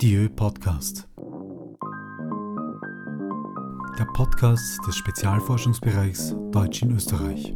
[0.00, 1.08] Dieu Podcast.
[3.98, 7.52] Der Podcast des Spezialforschungsbereichs Deutsch in Österreich.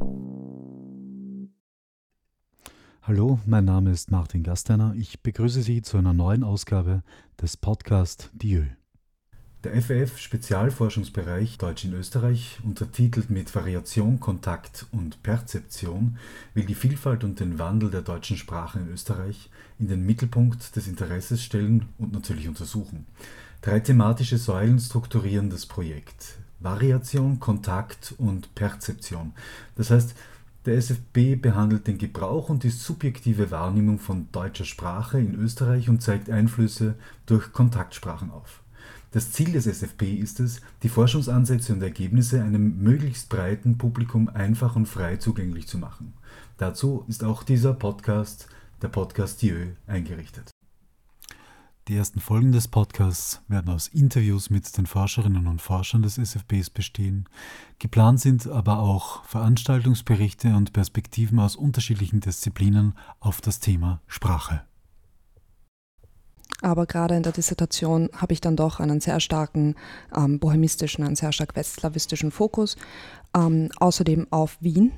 [3.02, 4.92] Hallo, mein Name ist Martin Gasteiner.
[4.96, 7.04] Ich begrüße Sie zu einer neuen Ausgabe
[7.40, 8.64] des Podcast Dieu.
[9.64, 16.18] Der FF Spezialforschungsbereich Deutsch in Österreich, untertitelt mit Variation, Kontakt und Perzeption,
[16.52, 20.88] will die Vielfalt und den Wandel der deutschen Sprache in Österreich in den Mittelpunkt des
[20.88, 23.06] Interesses stellen und natürlich untersuchen.
[23.60, 26.38] Drei thematische Säulen strukturieren das Projekt.
[26.58, 29.32] Variation, Kontakt und Perzeption.
[29.76, 30.16] Das heißt,
[30.66, 36.02] der SFB behandelt den Gebrauch und die subjektive Wahrnehmung von deutscher Sprache in Österreich und
[36.02, 38.61] zeigt Einflüsse durch Kontaktsprachen auf.
[39.12, 44.74] Das Ziel des SFP ist es, die Forschungsansätze und Ergebnisse einem möglichst breiten Publikum einfach
[44.74, 46.14] und frei zugänglich zu machen.
[46.56, 48.48] Dazu ist auch dieser Podcast,
[48.80, 50.50] der Podcast Dieu, eingerichtet.
[51.88, 56.70] Die ersten Folgen des Podcasts werden aus Interviews mit den Forscherinnen und Forschern des SFBs
[56.70, 57.28] bestehen.
[57.80, 64.62] Geplant sind aber auch Veranstaltungsberichte und Perspektiven aus unterschiedlichen Disziplinen auf das Thema Sprache.
[66.60, 69.74] Aber gerade in der Dissertation habe ich dann doch einen sehr starken
[70.16, 72.76] ähm, bohemistischen, einen sehr stark westslawistischen Fokus.
[73.34, 74.92] Ähm, außerdem auf Wien,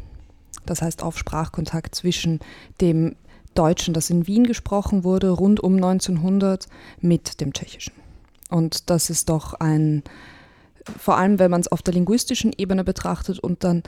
[0.66, 2.40] das heißt auf Sprachkontakt zwischen
[2.80, 3.16] dem
[3.54, 6.66] Deutschen, das in Wien gesprochen wurde, rund um 1900,
[7.00, 7.94] mit dem Tschechischen.
[8.50, 10.02] Und das ist doch ein,
[10.98, 13.84] vor allem wenn man es auf der linguistischen Ebene betrachtet und dann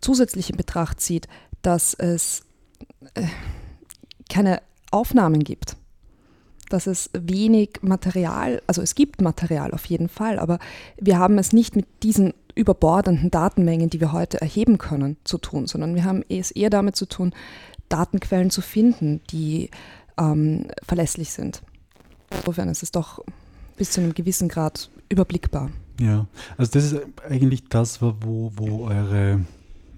[0.00, 1.28] zusätzlich in Betracht zieht,
[1.60, 2.42] dass es
[3.14, 3.26] äh,
[4.28, 4.60] keine
[4.90, 5.76] Aufnahmen gibt
[6.72, 10.58] dass es wenig Material, also es gibt Material auf jeden Fall, aber
[11.00, 15.66] wir haben es nicht mit diesen überbordenden Datenmengen, die wir heute erheben können, zu tun,
[15.66, 17.32] sondern wir haben es eher damit zu tun,
[17.88, 19.70] Datenquellen zu finden, die
[20.18, 21.62] ähm, verlässlich sind.
[22.30, 23.24] Insofern ist es doch
[23.76, 25.70] bis zu einem gewissen Grad überblickbar.
[26.00, 28.14] Ja, also das ist eigentlich das, wo,
[28.54, 29.40] wo eure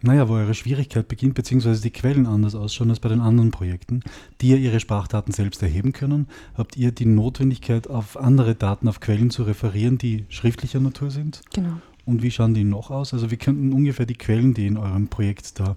[0.05, 4.03] naja, wo eure Schwierigkeit beginnt, beziehungsweise die Quellen anders ausschauen als bei den anderen Projekten,
[4.41, 9.01] die ja ihre Sprachdaten selbst erheben können, habt ihr die Notwendigkeit, auf andere Daten, auf
[9.01, 11.41] Quellen zu referieren, die schriftlicher Natur sind?
[11.55, 11.81] Genau.
[12.05, 13.15] Und wie schauen die noch aus?
[13.15, 15.77] Also wie könnten ungefähr die Quellen, die in eurem Projekt da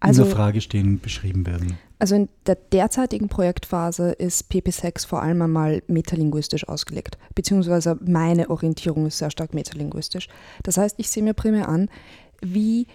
[0.00, 1.78] also, in der Frage stehen, beschrieben werden?
[1.98, 9.06] Also in der derzeitigen Projektphase ist PP6 vor allem einmal metalinguistisch ausgelegt, beziehungsweise meine Orientierung
[9.06, 10.28] ist sehr stark metalinguistisch.
[10.62, 11.88] Das heißt, ich sehe mir primär an,
[12.40, 12.86] wie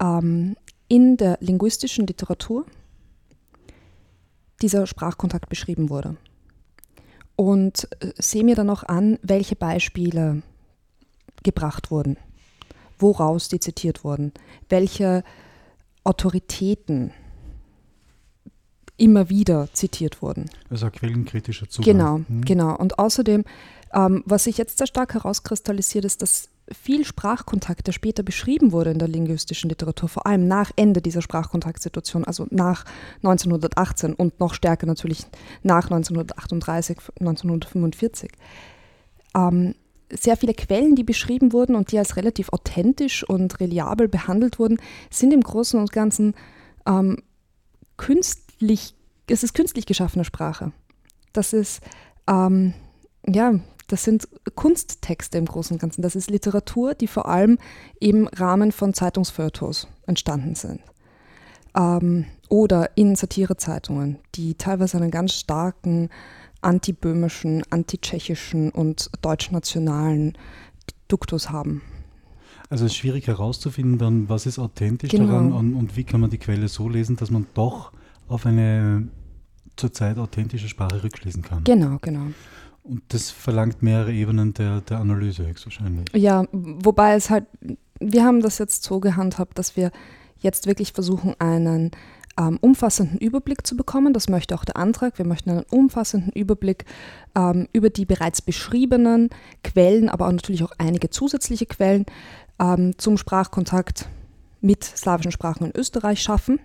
[0.00, 0.56] ähm,
[0.88, 2.66] in der linguistischen Literatur
[4.62, 6.16] dieser Sprachkontakt beschrieben wurde.
[7.36, 10.42] Und äh, sehe mir dann auch an, welche Beispiele
[11.42, 12.18] gebracht wurden,
[12.98, 14.32] woraus die zitiert wurden,
[14.68, 15.24] welche
[16.04, 17.12] Autoritäten
[18.96, 20.50] immer wieder zitiert wurden.
[20.68, 21.92] Also quellenkritischer Zugang.
[21.92, 22.44] Genau, mhm.
[22.44, 22.76] genau.
[22.76, 23.44] Und außerdem,
[23.94, 28.90] ähm, was sich jetzt sehr stark herauskristallisiert, ist, dass viel Sprachkontakt, der später beschrieben wurde
[28.90, 32.84] in der linguistischen Literatur, vor allem nach Ende dieser Sprachkontaktsituation, also nach
[33.16, 35.26] 1918 und noch stärker natürlich
[35.62, 38.30] nach 1938, 1945,
[39.34, 39.74] ähm,
[40.12, 44.78] sehr viele Quellen, die beschrieben wurden und die als relativ authentisch und reliabel behandelt wurden,
[45.10, 46.34] sind im Großen und Ganzen
[46.86, 47.22] ähm,
[47.96, 48.94] künstlich,
[49.28, 50.72] es ist künstlich geschaffene Sprache.
[51.32, 51.80] Das ist,
[52.26, 52.74] ähm,
[53.26, 53.60] ja,
[53.92, 56.02] das sind Kunsttexte im Großen und Ganzen.
[56.02, 57.58] Das ist Literatur, die vor allem
[57.98, 60.80] im Rahmen von Zeitungsfeuilletons entstanden sind.
[61.76, 66.08] Ähm, oder in Satirezeitungen, die teilweise einen ganz starken
[66.60, 70.36] antiböhmischen, antitschechischen und deutschnationalen
[71.08, 71.82] Duktus haben.
[72.68, 75.26] Also es ist schwierig herauszufinden, dann, was ist authentisch genau.
[75.26, 77.92] daran und, und, wie kann man die Quelle so lesen, dass man doch
[78.28, 79.08] auf eine
[79.74, 81.64] zurzeit authentische Sprache rückschließen kann.
[81.64, 82.26] Genau, genau.
[82.82, 86.06] Und das verlangt mehrere Ebenen der, der Analyse höchstwahrscheinlich.
[86.14, 87.44] Ja, wobei es halt,
[88.00, 89.90] wir haben das jetzt so gehandhabt, dass wir
[90.38, 91.90] jetzt wirklich versuchen, einen
[92.38, 94.12] ähm, umfassenden Überblick zu bekommen.
[94.12, 95.18] Das möchte auch der Antrag.
[95.18, 96.84] Wir möchten einen umfassenden Überblick
[97.36, 99.30] ähm, über die bereits beschriebenen
[99.62, 102.06] Quellen, aber auch natürlich auch einige zusätzliche Quellen
[102.58, 104.08] ähm, zum Sprachkontakt
[104.60, 106.60] mit slawischen Sprachen in Österreich schaffen.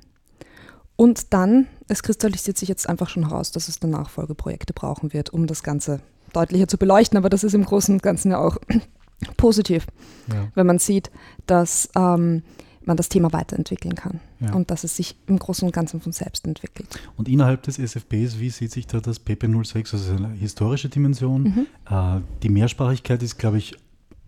[0.95, 5.31] Und dann, es kristallisiert sich jetzt einfach schon heraus, dass es dann Nachfolgeprojekte brauchen wird,
[5.31, 5.99] um das Ganze
[6.33, 7.17] deutlicher zu beleuchten.
[7.17, 8.57] Aber das ist im Großen und Ganzen ja auch
[9.37, 9.87] positiv,
[10.31, 10.47] ja.
[10.55, 11.11] wenn man sieht,
[11.47, 12.43] dass ähm,
[12.85, 14.53] man das Thema weiterentwickeln kann ja.
[14.53, 16.87] und dass es sich im Großen und Ganzen von selbst entwickelt.
[17.17, 21.43] Und innerhalb des SFBs, wie sieht sich da das PP06, also eine historische Dimension?
[21.43, 21.67] Mhm.
[21.89, 23.73] Äh, die Mehrsprachigkeit ist, glaube ich,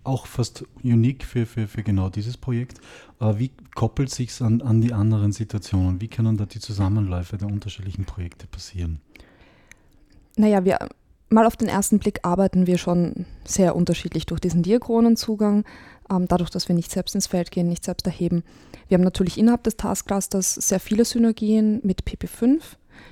[0.08, 2.80] auch fast unique für, für, für genau dieses Projekt.
[3.20, 6.02] Aber wie koppelt sich es an, an die anderen Situationen?
[6.02, 9.00] Wie können da die Zusammenläufe der unterschiedlichen Projekte passieren?
[10.36, 10.80] Naja, wir
[11.30, 15.66] mal auf den ersten Blick arbeiten wir schon sehr unterschiedlich durch diesen Diachronenzugang,
[16.10, 18.44] ähm, dadurch, dass wir nicht selbst ins Feld gehen, nicht selbst erheben.
[18.88, 22.62] Wir haben natürlich innerhalb des Taskclusters sehr viele Synergien mit PP5,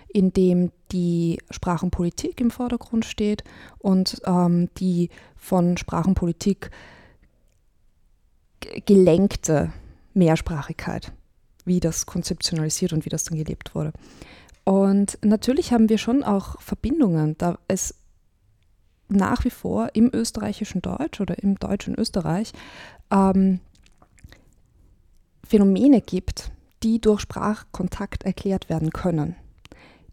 [0.07, 3.43] in dem die Sprachenpolitik im Vordergrund steht
[3.77, 6.71] und ähm, die von Sprachenpolitik
[8.85, 9.71] gelenkte
[10.13, 11.11] Mehrsprachigkeit,
[11.65, 13.93] wie das konzeptionalisiert und wie das dann gelebt wurde.
[14.63, 17.93] Und natürlich haben wir schon auch Verbindungen, da es
[19.07, 22.51] nach wie vor im österreichischen Deutsch oder im deutschen Österreich
[23.11, 23.59] ähm,
[25.43, 26.51] Phänomene gibt,
[26.81, 29.35] die durch Sprachkontakt erklärt werden können.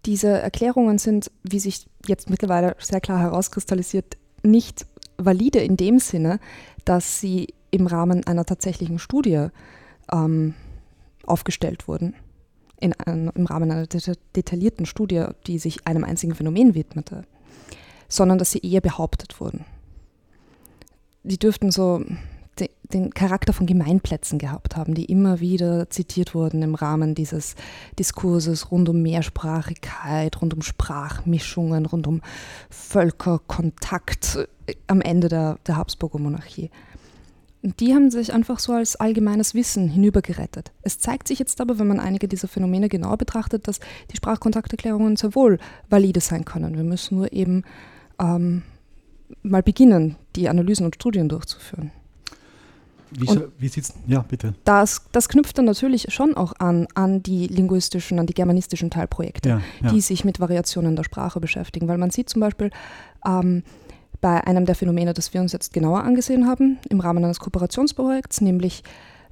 [0.06, 6.40] Diese Erklärungen sind, wie sich jetzt mittlerweile sehr klar herauskristallisiert, nicht valide in dem Sinne,
[6.84, 9.46] dass sie im Rahmen einer tatsächlichen Studie
[10.12, 10.54] ähm,
[11.24, 12.14] aufgestellt wurden.
[12.80, 17.22] In, Im Rahmen einer detaillierten Studie, die sich einem einzigen Phänomen widmete
[18.12, 19.64] sondern dass sie eher behauptet wurden.
[21.22, 22.04] Die dürften so
[22.94, 27.54] den Charakter von Gemeinplätzen gehabt haben, die immer wieder zitiert wurden im Rahmen dieses
[27.98, 32.20] Diskurses rund um Mehrsprachigkeit, rund um Sprachmischungen, rund um
[32.70, 36.70] Völkerkontakt äh, am Ende der, der Habsburger Monarchie.
[37.62, 40.72] Und die haben sich einfach so als allgemeines Wissen hinübergerettet.
[40.82, 43.78] Es zeigt sich jetzt aber, wenn man einige dieser Phänomene genauer betrachtet, dass
[44.10, 45.58] die Sprachkontakterklärungen sehr wohl
[45.88, 46.76] valide sein können.
[46.76, 47.62] Wir müssen nur eben
[48.18, 48.62] ähm,
[49.42, 51.92] mal beginnen, die Analysen und Studien durchzuführen.
[53.18, 53.94] Wie, wie sieht's?
[54.06, 54.54] Ja, bitte.
[54.64, 59.48] Das, das knüpft dann natürlich schon auch an, an die linguistischen, an die germanistischen Teilprojekte,
[59.48, 59.90] ja, ja.
[59.90, 61.88] die sich mit Variationen der Sprache beschäftigen.
[61.88, 62.70] Weil man sieht zum Beispiel
[63.26, 63.62] ähm,
[64.20, 68.40] bei einem der Phänomene, das wir uns jetzt genauer angesehen haben, im Rahmen eines Kooperationsprojekts,
[68.40, 68.82] nämlich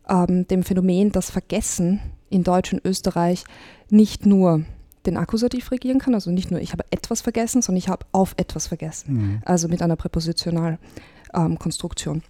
[0.09, 3.45] ähm, dem Phänomen, dass Vergessen in Deutsch und Österreich
[3.89, 4.65] nicht nur
[5.07, 6.15] den Akkusativ regieren kann.
[6.15, 9.15] Also nicht nur ich habe etwas vergessen, sondern ich habe auf etwas vergessen.
[9.15, 9.41] Mhm.
[9.45, 12.17] Also mit einer Präpositionalkonstruktion.
[12.17, 12.23] Ähm,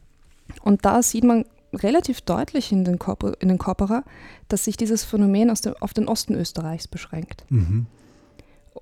[0.62, 4.04] und da sieht man relativ deutlich in den, Korpor in den Corpora,
[4.48, 7.44] dass sich dieses Phänomen dem, auf den Osten Österreichs beschränkt.
[7.48, 7.86] Mhm.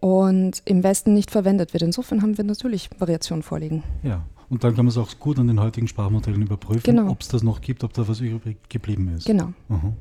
[0.00, 1.82] Und im Westen nicht verwendet wird.
[1.82, 3.82] Insofern haben wir natürlich Variationen vorliegen.
[4.02, 7.10] Ja, und dann kann man es auch gut an den heutigen Sprachmodellen überprüfen, genau.
[7.10, 9.26] ob es das noch gibt, ob da was übrig geblieben ist.
[9.26, 9.52] Genau.
[9.68, 9.94] Mhm.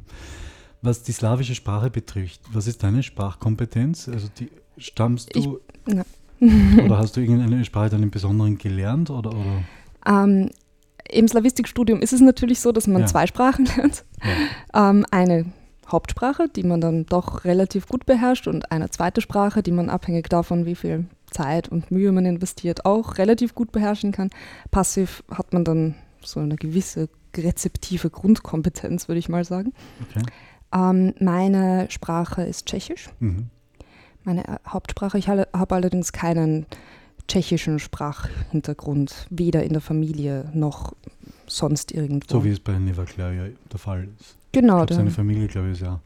[0.82, 4.08] Was die slawische Sprache betrifft, was ist deine Sprachkompetenz?
[4.08, 5.98] Also die, stammst du ich,
[6.80, 9.10] oder hast du irgendeine Sprache dann im Besonderen gelernt?
[9.10, 9.64] Oder, oder?
[10.06, 10.52] Ähm,
[11.10, 13.08] Im Slavistikstudium ist es natürlich so, dass man ja.
[13.08, 14.04] zwei Sprachen lernt.
[14.74, 14.90] Ja.
[14.90, 15.46] Ähm, eine
[15.90, 20.30] Hauptsprache, die man dann doch relativ gut beherrscht und eine zweite Sprache, die man abhängig
[20.30, 24.30] davon, wie viel Zeit und Mühe man investiert, auch relativ gut beherrschen kann.
[24.72, 29.74] Passiv hat man dann so eine gewisse rezeptive Grundkompetenz, würde ich mal sagen.
[30.10, 30.26] Okay.
[30.74, 33.10] Ähm, meine Sprache ist Tschechisch.
[33.20, 33.50] Mhm.
[34.24, 35.18] Meine äh, Hauptsprache.
[35.18, 36.66] Ich habe allerdings keinen
[37.28, 40.94] tschechischen Sprachhintergrund, weder in der Familie noch
[41.48, 42.28] sonst irgendwo.
[42.30, 44.36] So wie es bei Neva Claire der Fall ist.
[44.52, 44.82] Genau.
[44.82, 46.00] Ich glaub, seine Familie, glaube ich, ist ja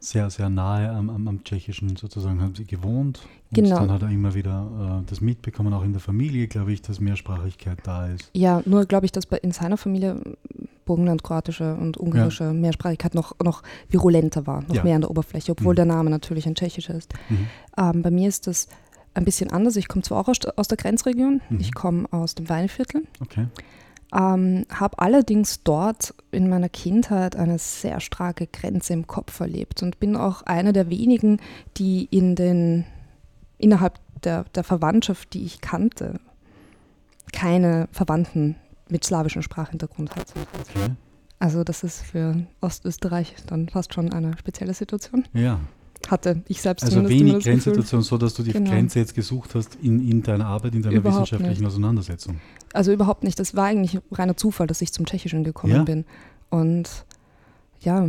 [0.00, 3.20] sehr, sehr nahe am, am, am Tschechischen sozusagen haben sie gewohnt.
[3.50, 3.80] Und genau.
[3.80, 7.00] dann hat er immer wieder äh, das mitbekommen, auch in der Familie, glaube ich, dass
[7.00, 8.30] Mehrsprachigkeit da ist.
[8.32, 10.20] Ja, nur glaube ich, dass bei, in seiner Familie
[10.84, 12.52] burgenlandkroatische und ungarische ja.
[12.52, 14.84] Mehrsprachigkeit noch, noch virulenter war, noch ja.
[14.84, 15.76] mehr an der Oberfläche, obwohl mhm.
[15.76, 17.12] der Name natürlich ein tschechischer ist.
[17.28, 17.46] Mhm.
[17.76, 18.68] Ähm, bei mir ist das
[19.16, 19.76] ein bisschen anders.
[19.76, 21.60] Ich komme zwar auch aus, aus der Grenzregion, mhm.
[21.60, 23.06] ich komme aus dem Weinviertel.
[23.20, 23.46] Okay.
[24.14, 29.98] Ähm, habe allerdings dort in meiner Kindheit eine sehr starke Grenze im Kopf erlebt und
[29.98, 31.40] bin auch eine der wenigen,
[31.76, 32.84] die in den,
[33.58, 36.20] innerhalb der, der Verwandtschaft, die ich kannte,
[37.32, 38.54] keine Verwandten
[38.88, 40.32] mit slawischem Sprachhintergrund hat.
[40.36, 40.92] Okay.
[41.38, 45.24] Also das ist für Ostösterreich dann fast schon eine spezielle Situation.
[45.34, 45.60] Ja.
[46.08, 48.70] Hatte ich selbst Also wenig Grenzsituation, so dass du die genau.
[48.70, 51.68] Grenze jetzt gesucht hast in, in deiner Arbeit, in deiner überhaupt wissenschaftlichen nicht.
[51.68, 52.40] Auseinandersetzung.
[52.72, 53.38] Also überhaupt nicht.
[53.38, 55.82] Das war eigentlich reiner Zufall, dass ich zum Tschechischen gekommen ja?
[55.82, 56.04] bin.
[56.50, 56.88] Und
[57.80, 58.06] ja,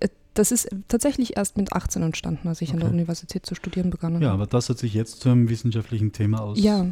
[0.00, 2.76] äh, das ist tatsächlich erst mit 18 entstanden, als ich okay.
[2.76, 4.24] an der Universität zu studieren begonnen habe.
[4.26, 6.58] Ja, aber das hat sich jetzt zu einem wissenschaftlichen Thema aus.
[6.60, 6.86] Ja,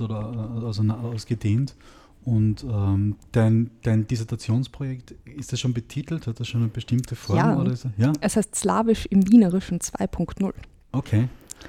[0.00, 1.76] oder äh, also ausgedehnt.
[2.24, 6.26] Und ähm, dein, dein Dissertationsprojekt, ist das schon betitelt?
[6.26, 7.36] Hat das schon eine bestimmte Form?
[7.36, 8.12] Ja, oder ist, ja?
[8.20, 10.52] es heißt Slawisch im Wienerischen 2.0.
[10.92, 11.28] Okay.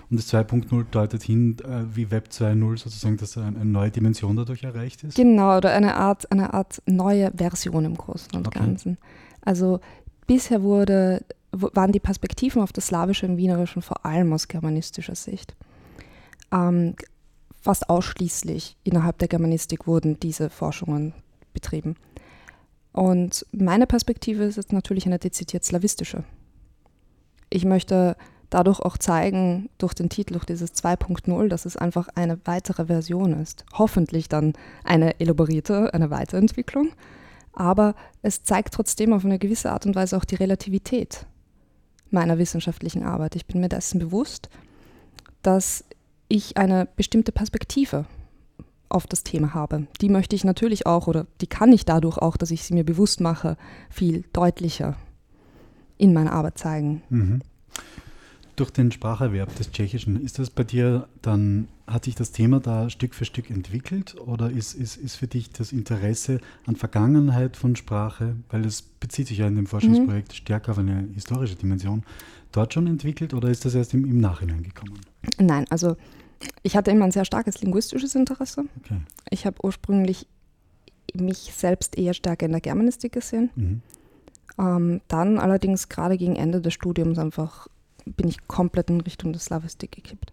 [0.09, 4.63] Und das 2.0 deutet hin, äh, wie Web 2.0 sozusagen, dass eine neue Dimension dadurch
[4.63, 5.15] erreicht ist?
[5.15, 8.59] Genau, oder eine Art, eine Art neue Version im Großen und okay.
[8.59, 8.97] Ganzen.
[9.41, 9.79] Also
[10.27, 15.55] bisher wurde, waren die Perspektiven auf das Slawische im Wienerischen vor allem aus germanistischer Sicht.
[16.51, 16.95] Ähm,
[17.65, 21.15] fast ausschließlich innerhalb der Germanistik wurden diese Forschungen
[21.51, 21.95] betrieben.
[22.93, 26.23] Und meine Perspektive ist jetzt natürlich eine dezidiert slawistische.
[27.49, 28.15] Ich möchte
[28.51, 33.33] dadurch auch zeigen, durch den Titel, durch dieses 2.0, dass es einfach eine weitere Version
[33.33, 33.65] ist.
[33.73, 34.53] Hoffentlich dann
[34.83, 36.91] eine elaborierte, eine Weiterentwicklung.
[37.51, 41.25] Aber es zeigt trotzdem auf eine gewisse Art und Weise auch die Relativität
[42.11, 43.35] meiner wissenschaftlichen Arbeit.
[43.35, 44.49] Ich bin mir dessen bewusst,
[45.41, 45.83] dass
[46.27, 48.05] ich eine bestimmte Perspektive
[48.89, 49.87] auf das Thema habe.
[50.01, 52.83] Die möchte ich natürlich auch, oder die kann ich dadurch auch, dass ich sie mir
[52.83, 53.57] bewusst mache,
[53.89, 54.95] viel deutlicher
[55.97, 57.01] in meiner Arbeit zeigen.
[57.09, 57.41] Mhm.
[58.55, 62.89] Durch den Spracherwerb des Tschechischen, ist das bei dir dann, hat sich das Thema da
[62.89, 67.75] Stück für Stück entwickelt oder ist, ist, ist für dich das Interesse an Vergangenheit von
[67.75, 70.35] Sprache, weil es bezieht sich ja in dem Forschungsprojekt mhm.
[70.35, 72.03] stärker auf eine historische Dimension,
[72.53, 75.01] dort schon entwickelt oder ist das erst im, im Nachhinein gekommen?
[75.39, 75.95] Nein, also
[76.63, 78.65] ich hatte immer ein sehr starkes linguistisches Interesse.
[78.83, 78.99] Okay.
[79.29, 80.27] Ich habe ursprünglich
[81.13, 83.49] mich selbst eher stärker in der Germanistik gesehen.
[83.55, 83.81] Mhm.
[84.57, 87.67] Ähm, dann allerdings gerade gegen Ende des Studiums einfach
[88.05, 90.31] bin ich komplett in Richtung der Slavistik gekippt.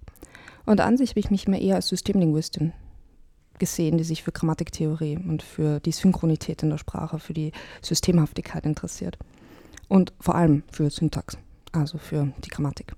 [0.67, 2.73] Und an sich habe ich mich immer eher als Systemlinguistin
[3.59, 8.67] gesehen, die sich für Grammatiktheorie und für die Synchronität in der Sprache, für die Systemhaftigkeit
[8.67, 9.19] interessiert.
[9.89, 11.39] Und vor allem für Syntax,
[11.73, 12.95] also für die Grammatik.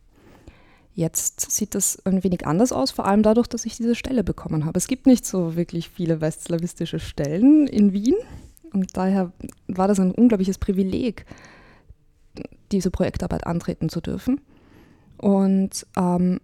[0.96, 4.64] Jetzt sieht das ein wenig anders aus, vor allem dadurch, dass ich diese Stelle bekommen
[4.64, 4.78] habe.
[4.78, 8.14] Es gibt nicht so wirklich viele westslawistische Stellen in Wien
[8.72, 9.32] und daher
[9.66, 11.26] war das ein unglaubliches Privileg,
[12.70, 14.40] diese Projektarbeit antreten zu dürfen.
[15.18, 16.40] Und ähm,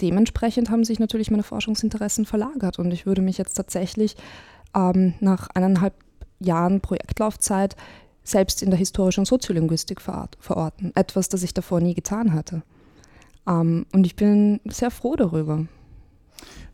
[0.00, 4.16] dementsprechend haben sich natürlich meine Forschungsinteressen verlagert und ich würde mich jetzt tatsächlich
[4.76, 5.94] ähm, nach eineinhalb
[6.38, 7.76] Jahren Projektlaufzeit
[8.22, 10.92] selbst in der historischen Soziolinguistik verorten.
[10.94, 12.62] Etwas, das ich davor nie getan hatte.
[13.46, 15.66] Ähm, und ich bin sehr froh darüber.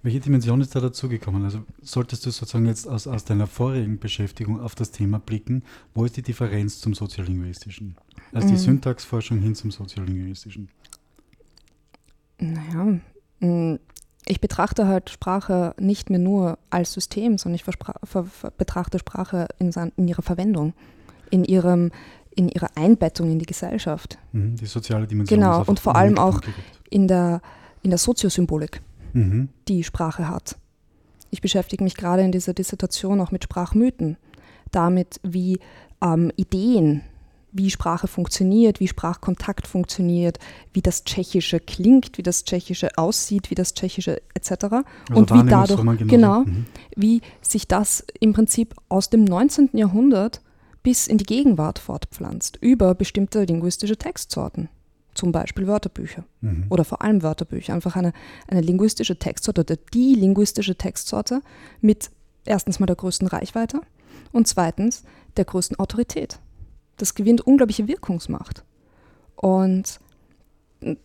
[0.03, 1.45] Welche Dimension ist da dazugekommen?
[1.45, 6.05] Also solltest du sozusagen jetzt aus, aus deiner vorigen Beschäftigung auf das Thema blicken, wo
[6.05, 7.97] ist die Differenz zum Soziolinguistischen?
[8.33, 8.59] Also die mhm.
[8.59, 10.69] Syntaxforschung hin zum Soziolinguistischen.
[12.39, 13.01] Naja,
[13.41, 13.77] mm,
[14.27, 20.09] ich betrachte halt Sprache nicht mehr nur als System, sondern ich betrachte Sprache in, in,
[20.09, 20.75] ihrer Verwendung,
[21.31, 21.91] in, ihrem,
[22.39, 24.17] in ihrer Einbettung in die Gesellschaft.
[24.33, 25.41] Mhm, die soziale Dimension.
[25.41, 26.41] Genau, und vor allem auch
[26.89, 27.43] in der,
[27.83, 28.81] in der Soziosymbolik,
[29.13, 29.49] mhm.
[29.67, 30.57] die Sprache hat.
[31.31, 34.17] Ich beschäftige mich gerade in dieser Dissertation auch mit Sprachmythen,
[34.71, 35.59] damit, wie
[36.01, 37.03] ähm, Ideen
[37.51, 40.39] wie Sprache funktioniert, wie Sprachkontakt funktioniert,
[40.75, 44.51] wie das Tschechische klingt, wie das Tschechische aussieht, wie das Tschechische etc.
[44.51, 46.67] Also und wie dadurch, genau, mhm.
[46.95, 49.71] wie sich das im Prinzip aus dem 19.
[49.73, 50.43] Jahrhundert
[50.89, 54.71] bis in die Gegenwart fortpflanzt, über bestimmte linguistische Textsorten.
[55.13, 56.65] Zum Beispiel Wörterbücher mhm.
[56.71, 57.75] oder vor allem Wörterbücher.
[57.75, 58.15] Einfach eine,
[58.47, 61.43] eine linguistische Textsorte oder die linguistische Textsorte
[61.83, 62.09] mit
[62.47, 63.83] erstens mal der größten Reichweite
[64.33, 65.03] und zweitens
[65.37, 66.41] der größten Autorität
[66.97, 68.65] das gewinnt unglaubliche Wirkungsmacht.
[69.37, 70.01] Und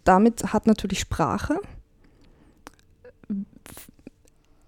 [0.06, 1.60] damit hat natürlich Sprache,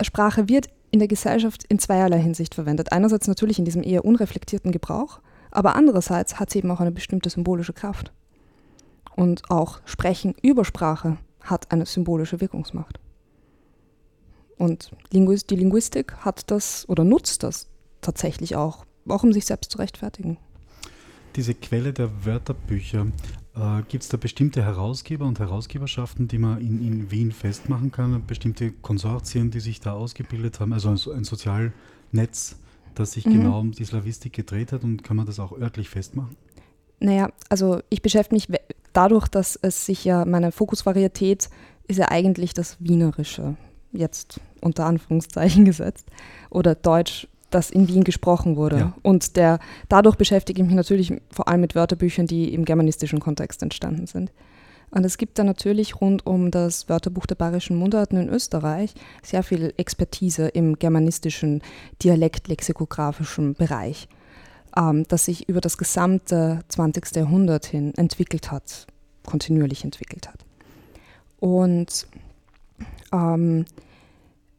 [0.01, 2.91] Sprache wird in der Gesellschaft in zweierlei Hinsicht verwendet.
[2.91, 5.19] Einerseits natürlich in diesem eher unreflektierten Gebrauch,
[5.51, 8.13] aber andererseits hat sie eben auch eine bestimmte symbolische Kraft.
[9.15, 12.99] Und auch Sprechen über Sprache hat eine symbolische Wirkungsmacht.
[14.57, 15.19] Und die
[15.55, 17.67] Linguistik hat das oder nutzt das
[17.99, 20.37] tatsächlich auch, auch um sich selbst zu rechtfertigen
[21.35, 23.07] diese Quelle der Wörterbücher,
[23.55, 28.25] äh, gibt es da bestimmte Herausgeber und Herausgeberschaften, die man in, in Wien festmachen kann?
[28.25, 30.73] Bestimmte Konsortien, die sich da ausgebildet haben?
[30.73, 32.57] Also ein, ein Sozialnetz,
[32.95, 33.31] das sich mhm.
[33.31, 36.35] genau um die Slavistik gedreht hat und kann man das auch örtlich festmachen?
[36.99, 38.47] Naja, also ich beschäftige mich
[38.93, 41.49] dadurch, dass es sich ja, meine Fokusvarietät
[41.87, 43.55] ist ja eigentlich das Wienerische,
[43.91, 46.07] jetzt unter Anführungszeichen gesetzt,
[46.49, 48.77] oder Deutsch das in Wien gesprochen wurde.
[48.77, 48.93] Ja.
[49.01, 53.63] Und der, dadurch beschäftige ich mich natürlich vor allem mit Wörterbüchern, die im germanistischen Kontext
[53.63, 54.31] entstanden sind.
[54.91, 58.93] Und es gibt da natürlich rund um das Wörterbuch der bayerischen Mundarten in Österreich
[59.23, 61.61] sehr viel Expertise im germanistischen,
[62.03, 64.07] dialektlexikografischen Bereich,
[64.77, 67.15] ähm, das sich über das gesamte 20.
[67.15, 68.85] Jahrhundert hin entwickelt hat,
[69.25, 70.45] kontinuierlich entwickelt hat.
[71.39, 72.07] Und
[73.13, 73.65] ähm,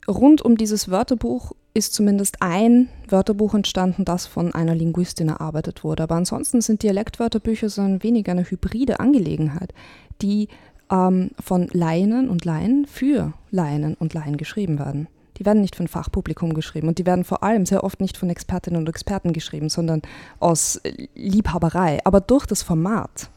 [0.09, 6.05] rund um dieses Wörterbuch ist zumindest ein Wörterbuch entstanden, das von einer Linguistin erarbeitet wurde.
[6.05, 9.75] Aber ansonsten sind Dialektwörterbücher so ein wenig eine hybride Angelegenheit,
[10.23, 10.49] die
[10.91, 15.09] ähm, von Laien und Laien für Laien und Laien geschrieben werden.
[15.37, 18.31] Die werden nicht von Fachpublikum geschrieben und die werden vor allem sehr oft nicht von
[18.31, 20.01] Expertinnen und Experten geschrieben, sondern
[20.41, 20.81] aus
[21.15, 22.01] Liebhaberei.
[22.05, 23.29] Aber durch das Format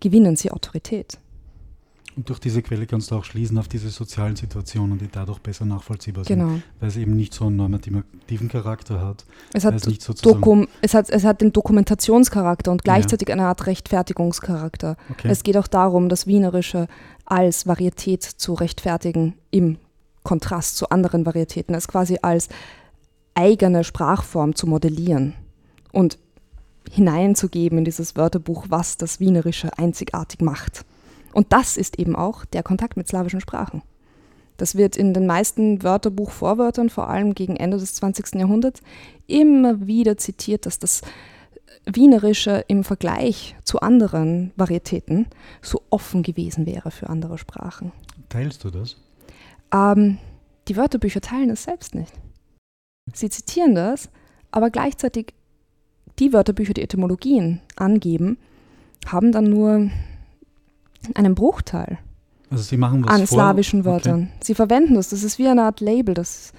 [0.00, 1.18] gewinnen sie Autorität.
[2.16, 5.66] Und durch diese Quelle kannst du auch schließen auf diese sozialen Situationen, die dadurch besser
[5.66, 6.60] nachvollziehbar sind, Genau.
[6.80, 9.26] weil es eben nicht so einen normativen Charakter hat.
[9.52, 9.86] Es hat, es
[10.80, 14.96] es, hat, es hat den Dokumentationscharakter und gleichzeitig eine Art Rechtfertigungscharakter.
[15.10, 15.28] okay.
[15.30, 16.88] Es geht auch darum, das Wienerische
[17.26, 19.76] als Varietät zu rechtfertigen im
[20.22, 22.48] Kontrast zu anderen Varietäten, es quasi als
[23.34, 25.34] eigene Sprachform zu modellieren
[25.92, 26.18] und
[26.90, 30.84] hineinzugeben in dieses Wörterbuch, was das Wienerische einzigartig macht.
[31.36, 33.82] Und das ist eben auch der Kontakt mit slawischen Sprachen.
[34.56, 38.36] Das wird in den meisten Wörterbuchvorwörtern, vor allem gegen Ende des 20.
[38.36, 38.80] Jahrhunderts,
[39.26, 41.02] immer wieder zitiert, dass das
[41.84, 45.26] Wienerische im Vergleich zu anderen Varietäten
[45.60, 47.92] so offen gewesen wäre für andere Sprachen.
[48.30, 48.96] Teilst du das?
[49.74, 50.16] Ähm,
[50.68, 52.14] die Wörterbücher teilen es selbst nicht.
[53.12, 54.08] Sie zitieren das,
[54.52, 55.34] aber gleichzeitig
[56.18, 58.38] die Wörterbücher, die Etymologien angeben,
[59.04, 59.90] haben dann nur
[61.14, 61.98] einen Bruchteil
[62.50, 64.30] Also sie machen was an vor, slawischen okay, Wörtern.
[64.42, 65.10] Sie verwenden das.
[65.10, 66.52] Das ist wie eine Art Label, das,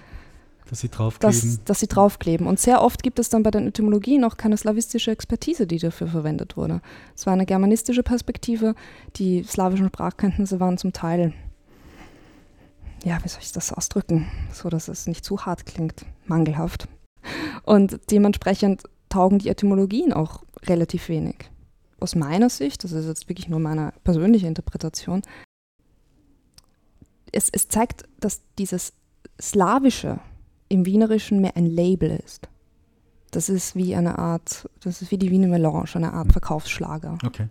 [0.70, 1.40] dass sie draufkleben.
[1.40, 2.48] das, das sie draufkleben.
[2.48, 6.08] Und sehr oft gibt es dann bei den Etymologien auch keine slawistische Expertise, die dafür
[6.08, 6.82] verwendet wurde.
[7.16, 8.76] Es war eine germanistische Perspektive.
[9.16, 11.34] Die slawischen Sprachkenntnisse waren zum Teil,
[13.04, 16.88] ja, wie soll ich das ausdrücken, so dass es nicht zu hart klingt, mangelhaft.
[17.64, 21.50] Und dementsprechend taugen die Etymologien auch relativ wenig.
[22.00, 25.22] Aus meiner Sicht, das ist jetzt wirklich nur meine persönliche Interpretation,
[27.32, 28.94] es, es zeigt, dass dieses
[29.42, 30.20] Slawische
[30.70, 32.48] im Wienerischen mehr ein Label ist.
[33.32, 37.18] Das ist wie eine Art, das ist wie die Wiener Melange, eine Art Verkaufsschlager.
[37.26, 37.48] okay.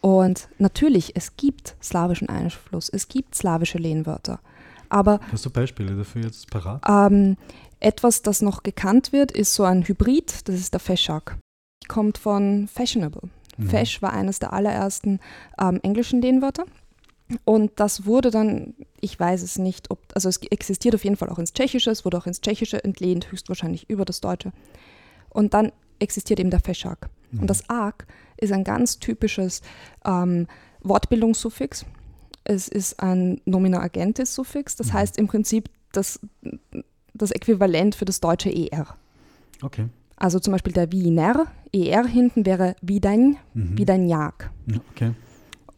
[0.00, 4.38] Und natürlich, es gibt slawischen Einfluss, es gibt slawische Lehnwörter.
[4.90, 6.82] Aber Hast du Beispiele dafür jetzt parat?
[6.86, 7.38] ähm,
[7.80, 11.38] etwas, das noch gekannt wird, ist so ein Hybrid, das ist der Feshak.
[11.88, 13.30] Kommt von fashionable.
[13.56, 13.68] Mhm.
[13.68, 15.20] Fesch war eines der allerersten
[15.60, 16.64] ähm, englischen Lehnwörter.
[17.44, 21.30] Und das wurde dann, ich weiß es nicht, ob, also es existiert auf jeden Fall
[21.30, 24.52] auch ins Tschechische, es wurde auch ins Tschechische entlehnt, höchstwahrscheinlich über das Deutsche.
[25.30, 27.08] Und dann existiert eben der Feshak.
[27.30, 27.40] Mhm.
[27.40, 28.06] Und das Ak
[28.36, 29.62] ist ein ganz typisches
[30.04, 30.46] ähm,
[30.82, 31.86] Wortbildungssuffix.
[32.44, 34.92] Es ist ein Nomina Agentis Suffix, das Mhm.
[34.92, 36.20] heißt im Prinzip das,
[37.14, 38.86] das Äquivalent für das deutsche ER.
[39.62, 39.86] Okay.
[40.16, 43.76] Also zum Beispiel der Wiener, ER hinten wäre Wiedein, Mhm.
[43.78, 44.50] Wiedeinjak.
[44.66, 45.12] Ja, okay.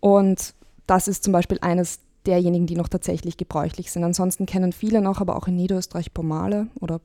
[0.01, 0.55] Und
[0.87, 4.05] das ist zum Beispiel eines derjenigen, die noch tatsächlich gebräuchlich sind.
[4.05, 7.01] Ansonsten kennen viele noch, aber auch in Niederösterreich Bomale oder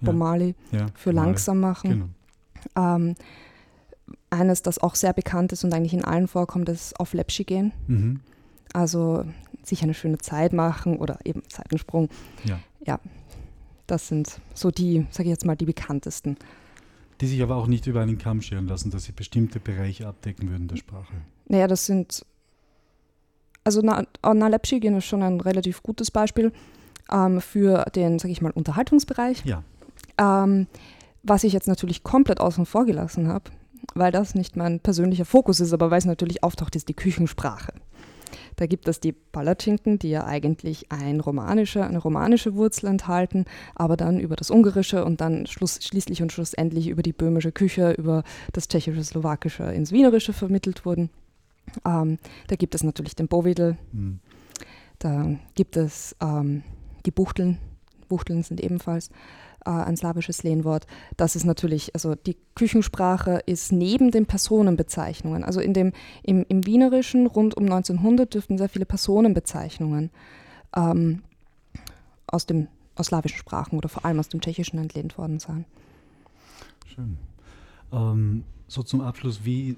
[0.00, 0.06] Ja.
[0.06, 1.24] Bomali Ja, für mal.
[1.26, 1.90] langsam machen.
[2.74, 2.94] Genau.
[2.96, 3.14] Ähm,
[4.30, 7.72] eines, das auch sehr bekannt ist und eigentlich in allen vorkommt, ist auf Lepschi gehen.
[7.86, 8.20] Mhm.
[8.72, 9.24] Also
[9.62, 12.08] sich eine schöne Zeit machen oder eben Zeitensprung.
[12.44, 12.58] Ja.
[12.84, 12.98] Ja,
[13.86, 16.36] das sind so die, sage ich jetzt mal, die bekanntesten.
[17.22, 20.50] Die sich aber auch nicht über einen Kamm scheren lassen, dass sie bestimmte Bereiche abdecken
[20.50, 21.14] würden der Sprache.
[21.46, 22.26] Naja, das sind,
[23.62, 26.52] also Na, Na Lepschi gehen ist schon ein relativ gutes Beispiel
[27.12, 29.44] ähm, für den, sage ich mal, Unterhaltungsbereich.
[29.44, 29.62] Ja.
[30.18, 30.66] Ähm,
[31.22, 33.52] was ich jetzt natürlich komplett außen vor gelassen habe,
[33.94, 37.72] weil das nicht mein persönlicher Fokus ist, aber weil es natürlich auftaucht, ist die Küchensprache.
[38.62, 43.44] Da gibt es die Palatschinken, die ja eigentlich ein romanische, eine romanische Wurzel enthalten,
[43.74, 47.90] aber dann über das Ungarische und dann schluss, schließlich und schlussendlich über die böhmische Küche,
[47.90, 48.22] über
[48.52, 51.10] das tschechische, slowakische ins Wienerische vermittelt wurden.
[51.84, 54.20] Ähm, da gibt es natürlich den Bovidel, Mhm.
[55.00, 56.62] da gibt es ähm,
[57.04, 57.58] die Buchteln.
[58.08, 59.10] Buchteln sind ebenfalls
[59.64, 60.86] äh, ein slawisches Lehnwort.
[61.16, 66.66] Das ist natürlich, also die Küchensprache ist neben den Personenbezeichnungen, also in dem, im, im
[66.66, 70.10] Wienerischen rund um 1900 dürften sehr viele Personenbezeichnungen
[70.76, 71.22] ähm,
[72.26, 75.64] aus, dem, aus slawischen Sprachen oder vor allem aus dem Tschechischen entlehnt worden sein.
[76.86, 77.18] Schön.
[77.92, 79.76] Ähm, so zum Abschluss, wie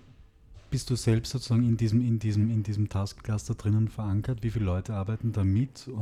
[0.70, 4.42] bist du selbst sozusagen in diesem, in diesem, in diesem Taskcluster drinnen verankert?
[4.42, 5.86] Wie viele Leute arbeiten da mit?
[5.88, 5.92] Äh,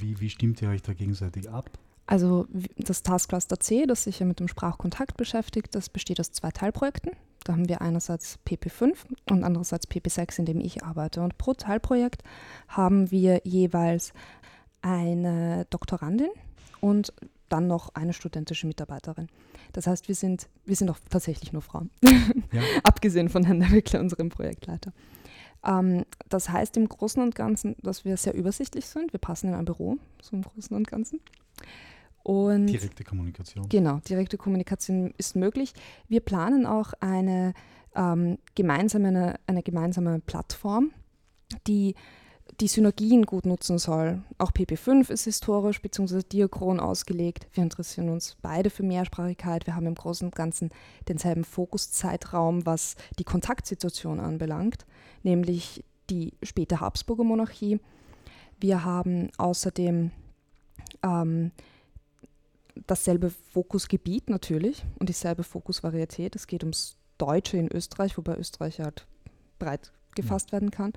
[0.00, 1.70] wie, wie stimmt ihr euch da gegenseitig ab?
[2.06, 6.50] Also das Taskcluster C, das sich ja mit dem Sprachkontakt beschäftigt, das besteht aus zwei
[6.50, 7.12] Teilprojekten.
[7.44, 8.94] Da haben wir einerseits PP5
[9.30, 11.22] und andererseits PP6, in dem ich arbeite.
[11.22, 12.22] Und pro Teilprojekt
[12.68, 14.12] haben wir jeweils
[14.80, 16.30] eine Doktorandin
[16.80, 17.12] und
[17.48, 19.28] dann noch eine studentische Mitarbeiterin.
[19.72, 22.62] Das heißt, wir sind, wir sind auch tatsächlich nur Frauen, Ja.
[22.82, 24.92] abgesehen von Herrn Wickler, unserem Projektleiter.
[25.64, 29.12] Ähm, das heißt im Großen und Ganzen, dass wir sehr übersichtlich sind.
[29.12, 31.20] Wir passen in ein Büro, so im Großen und Ganzen.
[32.22, 33.68] Und Direkte Kommunikation.
[33.68, 35.72] Genau, direkte Kommunikation ist möglich.
[36.08, 37.54] Wir planen auch eine,
[37.94, 40.92] ähm, gemeinsame, eine, eine gemeinsame Plattform,
[41.66, 41.94] die
[42.60, 44.22] die Synergien gut nutzen soll.
[44.38, 46.22] Auch PP5 ist historisch bzw.
[46.22, 47.46] diachron ausgelegt.
[47.54, 49.66] Wir interessieren uns beide für Mehrsprachigkeit.
[49.66, 50.70] Wir haben im Großen und Ganzen
[51.08, 54.86] denselben Fokuszeitraum, was die Kontaktsituation anbelangt,
[55.22, 57.80] nämlich die späte Habsburger Monarchie.
[58.60, 60.10] Wir haben außerdem
[61.02, 61.50] ähm,
[62.86, 66.36] dasselbe Fokusgebiet natürlich und dieselbe Fokusvarietät.
[66.36, 69.06] Es geht ums Deutsche in Österreich, wobei Österreich halt
[69.58, 70.52] breit gefasst ja.
[70.52, 70.92] werden kann.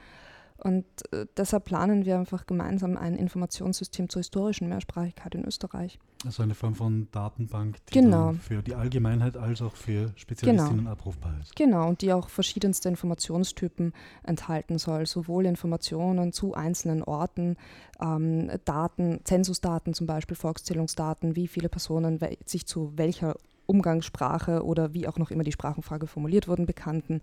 [0.58, 6.00] Und äh, deshalb planen wir einfach gemeinsam ein Informationssystem zur historischen Mehrsprachigkeit in Österreich.
[6.26, 8.34] Also eine Form von Datenbank, die genau.
[8.34, 10.92] für die Allgemeinheit als auch für Spezialistinnen genau.
[10.92, 11.56] abrufbar ist.
[11.56, 17.58] Genau, und die auch verschiedenste Informationstypen enthalten soll, sowohl Informationen zu einzelnen Orten,
[18.02, 23.36] ähm, Daten, Zensusdaten zum Beispiel, Volkszählungsdaten, wie viele Personen sich zu welcher
[23.68, 27.22] Umgangssprache oder wie auch noch immer die Sprachenfrage formuliert wurden, bekannten.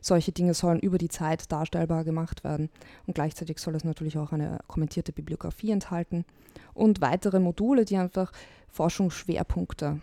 [0.00, 2.70] Solche Dinge sollen über die Zeit darstellbar gemacht werden.
[3.06, 6.24] Und gleichzeitig soll es natürlich auch eine kommentierte Bibliografie enthalten
[6.72, 8.32] und weitere Module, die einfach
[8.68, 10.00] Forschungsschwerpunkte,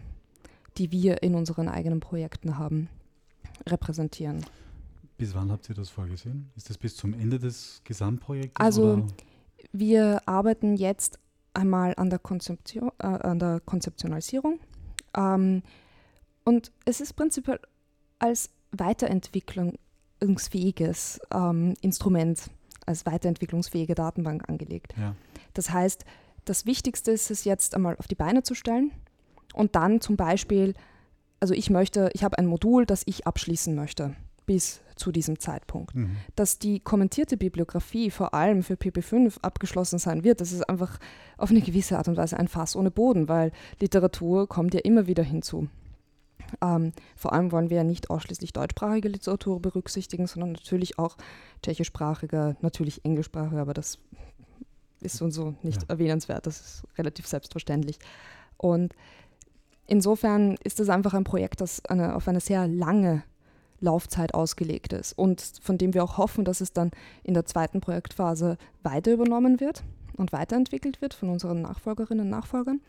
[0.77, 2.89] die wir in unseren eigenen Projekten haben,
[3.67, 4.45] repräsentieren.
[5.17, 6.49] Bis wann habt ihr das vorgesehen?
[6.55, 8.55] Ist das bis zum Ende des Gesamtprojektes?
[8.55, 9.07] Also oder?
[9.71, 11.19] wir arbeiten jetzt
[11.53, 14.59] einmal an der, Konzeption, äh, an der Konzeptionalisierung
[15.15, 15.63] ähm,
[16.43, 17.59] und es ist prinzipiell
[18.19, 22.49] als weiterentwicklungsfähiges ähm, Instrument,
[22.85, 24.93] als weiterentwicklungsfähige Datenbank angelegt.
[24.97, 25.15] Ja.
[25.53, 26.05] Das heißt,
[26.45, 28.91] das Wichtigste ist es jetzt einmal auf die Beine zu stellen
[29.53, 30.73] und dann zum Beispiel,
[31.39, 35.95] also ich möchte, ich habe ein Modul, das ich abschließen möchte bis zu diesem Zeitpunkt.
[35.95, 36.17] Mhm.
[36.35, 40.99] Dass die kommentierte Bibliografie vor allem für PP5 abgeschlossen sein wird, das ist einfach
[41.37, 45.07] auf eine gewisse Art und Weise ein Fass ohne Boden, weil Literatur kommt ja immer
[45.07, 45.67] wieder hinzu.
[46.61, 51.17] Ähm, vor allem wollen wir ja nicht ausschließlich deutschsprachige Literatur berücksichtigen, sondern natürlich auch
[51.63, 53.99] tschechischsprachige, natürlich englischsprachige, aber das
[55.01, 55.89] ist so und so nicht ja.
[55.89, 57.99] erwähnenswert, das ist relativ selbstverständlich.
[58.57, 58.93] Und
[59.87, 63.23] insofern ist das einfach ein Projekt, das eine, auf eine sehr lange
[63.81, 66.91] Laufzeit ausgelegt ist und von dem wir auch hoffen, dass es dann
[67.23, 69.83] in der zweiten Projektphase weiter übernommen wird
[70.15, 72.79] und weiterentwickelt wird von unseren Nachfolgerinnen und Nachfolgern,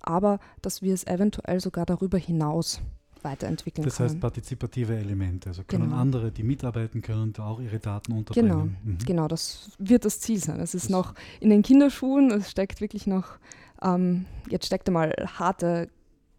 [0.00, 2.80] aber dass wir es eventuell sogar darüber hinaus
[3.22, 4.06] weiterentwickeln das können.
[4.06, 5.96] Das heißt partizipative Elemente, also können genau.
[5.96, 8.48] andere, die mitarbeiten können, da auch ihre Daten unterbringen.
[8.48, 8.98] Genau, mhm.
[9.04, 10.60] genau, das wird das Ziel sein.
[10.60, 13.38] Es ist das noch in den Kinderschuhen, es steckt wirklich noch,
[13.82, 15.88] ähm, jetzt steckt einmal harte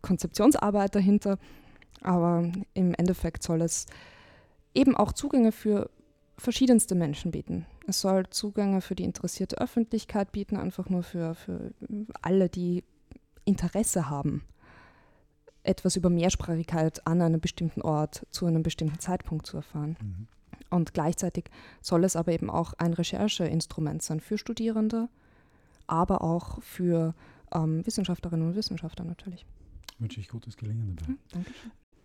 [0.02, 1.38] Konzeptionsarbeit dahinter,
[2.02, 3.86] aber im Endeffekt soll es
[4.74, 5.90] eben auch Zugänge für
[6.38, 7.66] verschiedenste Menschen bieten.
[7.88, 11.74] Es soll Zugänge für die interessierte Öffentlichkeit bieten, einfach nur für, für
[12.22, 12.84] alle, die
[13.46, 14.44] Interesse haben,
[15.64, 19.98] etwas über Mehrsprachigkeit an einem bestimmten Ort zu einem bestimmten Zeitpunkt zu erfahren.
[20.02, 20.28] Mhm.
[20.70, 21.46] Und gleichzeitig
[21.82, 25.10] soll es aber eben auch ein Rechercheinstrument sein für Studierende,
[25.88, 27.16] aber auch für
[27.52, 29.46] ähm, Wissenschaftlerinnen und Wissenschaftler natürlich.
[29.98, 31.12] Wünsche ich gutes Gelingen dabei.
[31.12, 31.52] Ja, danke.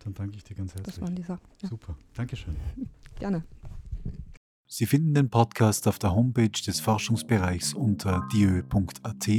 [0.05, 0.95] Dann danke ich dir ganz herzlich.
[0.95, 1.41] Das waren die Sachen.
[1.63, 1.69] Ja.
[1.69, 1.97] Super.
[2.13, 2.55] Dankeschön.
[3.19, 3.43] Gerne.
[4.67, 9.29] Sie finden den Podcast auf der Homepage des Forschungsbereichs unter diö.at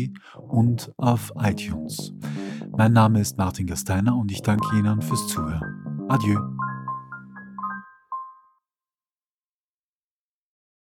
[0.48, 2.12] und auf iTunes.
[2.76, 6.06] Mein Name ist Martin Gasteiner und ich danke Ihnen fürs Zuhören.
[6.08, 6.55] Adieu.